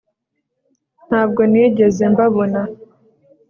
[1.07, 2.61] nta bwo nigeze mbabona